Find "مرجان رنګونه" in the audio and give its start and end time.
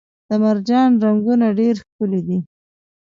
0.43-1.47